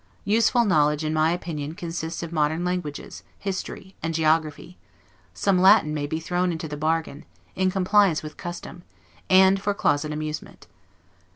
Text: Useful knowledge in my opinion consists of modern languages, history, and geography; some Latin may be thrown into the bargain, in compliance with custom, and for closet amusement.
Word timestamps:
Useful 0.25 0.65
knowledge 0.65 1.03
in 1.05 1.13
my 1.13 1.29
opinion 1.31 1.75
consists 1.75 2.23
of 2.23 2.33
modern 2.33 2.65
languages, 2.65 3.21
history, 3.37 3.93
and 4.01 4.15
geography; 4.15 4.79
some 5.35 5.59
Latin 5.61 5.93
may 5.93 6.07
be 6.07 6.19
thrown 6.19 6.51
into 6.51 6.67
the 6.67 6.75
bargain, 6.75 7.23
in 7.53 7.69
compliance 7.69 8.23
with 8.23 8.35
custom, 8.35 8.81
and 9.29 9.61
for 9.61 9.75
closet 9.75 10.11
amusement. 10.11 10.65